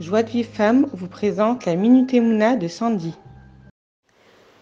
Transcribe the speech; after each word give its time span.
Joie 0.00 0.22
de 0.22 0.28
Vive 0.28 0.46
Femme 0.46 0.86
vous 0.92 1.08
présente 1.08 1.66
la 1.66 1.74
Minute 1.74 2.14
Emouna 2.14 2.54
de 2.54 2.68
Sandy. 2.68 3.16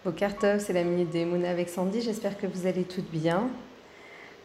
Bokartov, 0.03 0.61
c'est 0.61 0.73
la 0.73 0.83
Minute 0.83 1.15
Emouna 1.15 1.51
avec 1.51 1.69
Sandy. 1.69 2.01
J'espère 2.01 2.39
que 2.39 2.47
vous 2.47 2.67
allez 2.67 2.85
toutes 2.85 3.11
bien. 3.11 3.51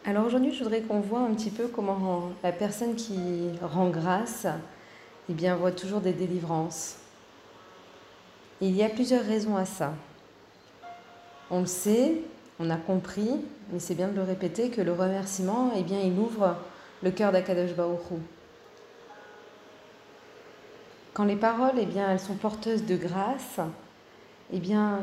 Alors 0.04 0.26
aujourd'hui, 0.26 0.52
je 0.52 0.62
voudrais 0.62 0.82
qu'on 0.82 1.00
voit 1.00 1.20
un 1.20 1.32
petit 1.32 1.48
peu 1.48 1.68
comment 1.68 2.32
la 2.42 2.52
personne 2.52 2.94
qui 2.94 3.48
rend 3.62 3.88
grâce 3.88 4.46
eh 5.30 5.32
bien, 5.32 5.56
voit 5.56 5.72
toujours 5.72 6.00
des 6.00 6.12
délivrances. 6.12 6.96
il 8.60 8.76
y 8.76 8.82
a 8.82 8.90
plusieurs 8.90 9.24
raisons 9.24 9.56
à 9.56 9.64
ça. 9.64 9.94
On 11.50 11.60
le 11.60 11.66
sait, 11.66 12.16
on 12.60 12.68
a 12.68 12.76
compris, 12.76 13.30
mais 13.72 13.78
c'est 13.78 13.94
bien 13.94 14.08
de 14.08 14.16
le 14.16 14.24
répéter, 14.24 14.68
que 14.68 14.82
le 14.82 14.92
remerciement, 14.92 15.72
eh 15.74 15.84
bien, 15.84 16.00
il 16.00 16.18
ouvre 16.18 16.54
le 17.02 17.10
cœur 17.10 17.32
d'Akadosh 17.32 17.74
Baruch 17.74 18.12
Quand 21.14 21.24
les 21.24 21.36
paroles, 21.36 21.78
eh 21.78 21.86
bien, 21.86 22.10
elles 22.10 22.20
sont 22.20 22.36
porteuses 22.36 22.86
de 22.86 22.96
grâce, 22.96 23.60
eh 24.50 24.58
bien, 24.58 25.00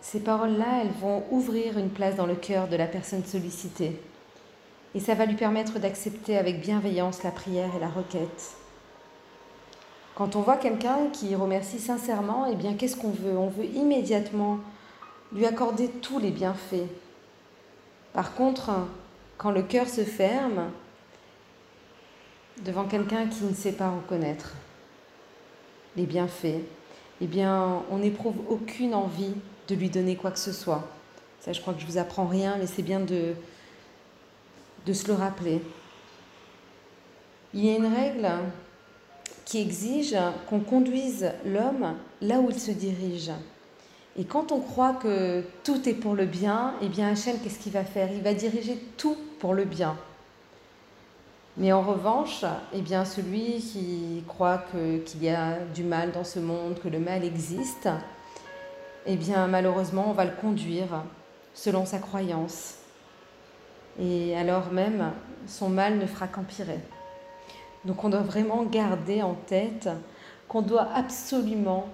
ces 0.00 0.20
paroles-là, 0.20 0.82
elles 0.82 1.00
vont 1.00 1.22
ouvrir 1.30 1.78
une 1.78 1.90
place 1.90 2.16
dans 2.16 2.26
le 2.26 2.34
cœur 2.34 2.66
de 2.66 2.74
la 2.74 2.86
personne 2.86 3.24
sollicitée. 3.24 4.00
Et 4.94 5.00
ça 5.00 5.14
va 5.14 5.26
lui 5.26 5.36
permettre 5.36 5.78
d'accepter 5.78 6.36
avec 6.36 6.60
bienveillance 6.60 7.22
la 7.22 7.30
prière 7.30 7.70
et 7.76 7.78
la 7.78 7.88
requête. 7.88 8.56
Quand 10.16 10.34
on 10.34 10.40
voit 10.40 10.56
quelqu'un 10.56 11.06
qui 11.12 11.36
remercie 11.36 11.78
sincèrement, 11.78 12.46
eh 12.46 12.56
bien, 12.56 12.74
qu'est-ce 12.74 12.96
qu'on 12.96 13.10
veut? 13.10 13.38
On 13.38 13.48
veut 13.48 13.66
immédiatement 13.66 14.58
lui 15.32 15.46
accorder 15.46 15.88
tous 15.88 16.18
les 16.18 16.32
bienfaits. 16.32 16.88
Par 18.12 18.34
contre, 18.34 18.72
quand 19.38 19.52
le 19.52 19.62
cœur 19.62 19.88
se 19.88 20.02
ferme 20.02 20.70
devant 22.64 22.84
quelqu'un 22.84 23.26
qui 23.28 23.44
ne 23.44 23.54
sait 23.54 23.72
pas 23.72 23.90
reconnaître 23.90 24.56
les 25.96 26.06
bienfaits, 26.06 26.62
eh 27.20 27.26
bien, 27.26 27.82
on 27.90 27.98
n'éprouve 27.98 28.36
aucune 28.48 28.94
envie 28.94 29.34
de 29.68 29.74
lui 29.74 29.90
donner 29.90 30.16
quoi 30.16 30.30
que 30.30 30.38
ce 30.38 30.52
soit. 30.52 30.88
Ça, 31.40 31.52
je 31.52 31.60
crois 31.60 31.74
que 31.74 31.80
je 31.80 31.86
vous 31.86 31.98
apprends 31.98 32.26
rien, 32.26 32.56
mais 32.58 32.66
c'est 32.66 32.82
bien 32.82 33.00
de, 33.00 33.34
de 34.86 34.92
se 34.92 35.08
le 35.08 35.14
rappeler. 35.14 35.62
Il 37.52 37.64
y 37.64 37.70
a 37.70 37.76
une 37.76 37.92
règle 37.92 38.28
qui 39.44 39.60
exige 39.60 40.16
qu'on 40.48 40.60
conduise 40.60 41.32
l'homme 41.44 41.94
là 42.20 42.38
où 42.38 42.50
il 42.50 42.58
se 42.58 42.70
dirige. 42.70 43.32
Et 44.16 44.24
quand 44.24 44.52
on 44.52 44.60
croit 44.60 44.94
que 44.94 45.42
tout 45.64 45.88
est 45.88 45.94
pour 45.94 46.14
le 46.14 46.26
bien, 46.26 46.74
eh 46.82 46.88
bien 46.88 47.08
Hachem, 47.08 47.38
qu'est-ce 47.42 47.58
qu'il 47.58 47.72
va 47.72 47.84
faire? 47.84 48.10
Il 48.12 48.22
va 48.22 48.34
diriger 48.34 48.78
tout 48.96 49.16
pour 49.38 49.54
le 49.54 49.64
bien. 49.64 49.96
Mais 51.56 51.72
en 51.72 51.82
revanche, 51.82 52.44
eh 52.72 52.82
celui 53.04 53.58
qui 53.58 54.22
croit 54.28 54.58
qu'il 55.06 55.22
y 55.22 55.28
a 55.28 55.58
du 55.74 55.82
mal 55.82 56.12
dans 56.12 56.24
ce 56.24 56.38
monde, 56.38 56.78
que 56.80 56.88
le 56.88 57.00
mal 57.00 57.24
existe, 57.24 57.88
eh 59.06 59.16
bien 59.16 59.46
malheureusement, 59.46 60.06
on 60.08 60.12
va 60.12 60.24
le 60.24 60.32
conduire 60.40 61.02
selon 61.54 61.84
sa 61.84 61.98
croyance. 61.98 62.76
Et 63.98 64.36
alors 64.36 64.72
même, 64.72 65.12
son 65.46 65.68
mal 65.68 65.98
ne 65.98 66.06
fera 66.06 66.28
qu'empirer. 66.28 66.78
Donc 67.84 68.04
on 68.04 68.08
doit 68.08 68.20
vraiment 68.20 68.62
garder 68.64 69.22
en 69.22 69.34
tête 69.34 69.88
qu'on 70.48 70.62
doit 70.62 70.88
absolument, 70.94 71.88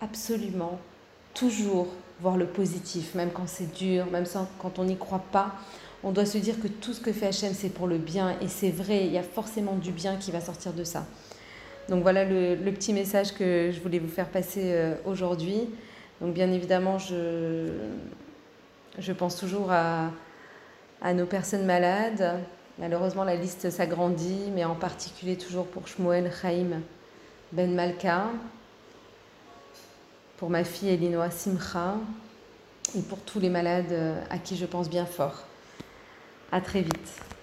absolument 0.00 0.78
toujours 1.34 1.88
voir 2.20 2.36
le 2.36 2.46
positif, 2.46 3.14
même 3.14 3.30
quand 3.30 3.46
c'est 3.46 3.72
dur, 3.74 4.06
même 4.06 4.24
quand 4.58 4.78
on 4.78 4.84
n'y 4.84 4.96
croit 4.96 5.24
pas. 5.32 5.52
On 6.04 6.12
doit 6.12 6.26
se 6.26 6.38
dire 6.38 6.60
que 6.60 6.68
tout 6.68 6.92
ce 6.92 7.00
que 7.00 7.12
fait 7.12 7.26
Hachem, 7.26 7.52
c'est 7.54 7.70
pour 7.70 7.86
le 7.86 7.98
bien. 7.98 8.36
Et 8.40 8.48
c'est 8.48 8.70
vrai, 8.70 9.06
il 9.06 9.12
y 9.12 9.18
a 9.18 9.22
forcément 9.22 9.74
du 9.76 9.92
bien 9.92 10.16
qui 10.16 10.30
va 10.30 10.40
sortir 10.40 10.72
de 10.72 10.84
ça. 10.84 11.06
Donc 11.88 12.02
voilà 12.02 12.24
le, 12.24 12.56
petit 12.72 12.92
message 12.92 13.32
que 13.32 13.70
je 13.72 13.80
voulais 13.80 13.98
vous 13.98 14.08
faire 14.08 14.28
passer 14.28 14.72
euh, 14.72 14.94
aujourd'hui. 15.04 15.68
Donc 16.20 16.34
bien 16.34 16.50
évidemment, 16.52 16.98
je, 16.98 17.68
pense 19.16 19.36
toujours 19.36 19.70
à, 19.70 20.10
à 21.00 21.14
nos 21.14 21.26
personnes 21.26 21.64
malades. 21.64 22.40
Malheureusement, 22.78 23.24
la 23.24 23.36
liste 23.36 23.70
s'agrandit, 23.70 24.50
mais 24.54 24.64
en 24.64 24.74
particulier 24.74 25.36
toujours 25.36 25.66
pour 25.66 25.88
Shmuel 25.88 26.30
Chaim 26.42 26.82
Ben 27.52 27.74
Malka, 27.74 28.26
pour 30.36 30.50
ma 30.50 30.64
fille 30.64 30.90
Elinoa 30.90 31.30
Simcha 31.30 31.94
et 32.96 33.00
pour 33.02 33.20
tous 33.20 33.40
les 33.40 33.48
malades 33.48 33.92
euh, 33.92 34.20
à 34.28 34.38
qui 34.38 34.56
je 34.56 34.66
pense 34.66 34.90
bien 34.90 35.06
fort. 35.06 35.44
À 36.52 36.60
très 36.60 36.82
vite. 36.82 37.35